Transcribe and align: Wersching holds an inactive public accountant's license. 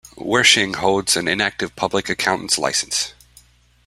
Wersching 0.17 0.77
holds 0.77 1.15
an 1.15 1.27
inactive 1.27 1.75
public 1.75 2.09
accountant's 2.09 2.57
license. 2.57 3.13